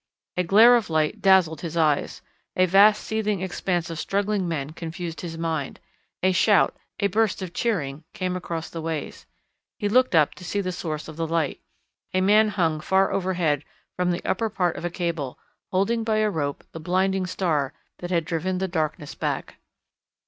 A 0.35 0.41
glare 0.43 0.75
of 0.77 0.89
light 0.89 1.21
dazzled 1.21 1.61
his 1.61 1.77
eyes, 1.77 2.23
a 2.55 2.65
vast 2.65 3.03
seething 3.03 3.41
expanse 3.41 3.87
of 3.91 3.99
struggling 3.99 4.47
men 4.47 4.71
confused 4.71 5.21
his 5.21 5.37
mind. 5.37 5.79
A 6.23 6.31
shout, 6.31 6.75
a 6.99 7.05
burst 7.05 7.43
of 7.43 7.53
cheering, 7.53 8.03
came 8.15 8.35
across 8.35 8.67
the 8.71 8.81
ways. 8.81 9.27
He 9.77 9.87
looked 9.87 10.15
up 10.15 10.33
to 10.33 10.43
see 10.43 10.59
the 10.59 10.71
source 10.71 11.07
of 11.07 11.17
the 11.17 11.27
light. 11.27 11.61
A 12.15 12.21
man 12.21 12.47
hung 12.49 12.79
far 12.81 13.11
overhead 13.11 13.63
from 13.95 14.09
the 14.09 14.25
upper 14.25 14.49
part 14.49 14.75
of 14.75 14.83
a 14.83 14.89
cable, 14.89 15.37
holding 15.69 16.03
by 16.03 16.17
a 16.17 16.31
rope 16.31 16.63
the 16.71 16.79
blinding 16.79 17.27
star 17.27 17.71
that 17.99 18.09
had 18.09 18.25
driven 18.25 18.57
the 18.57 18.67
darkness 18.67 19.13
back. 19.13 19.57